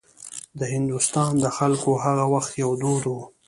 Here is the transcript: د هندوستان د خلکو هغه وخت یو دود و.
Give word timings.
د 0.59 0.61
هندوستان 0.73 1.31
د 1.43 1.45
خلکو 1.57 1.91
هغه 2.05 2.25
وخت 2.33 2.51
یو 2.63 2.71
دود 2.81 3.03
و. 3.13 3.15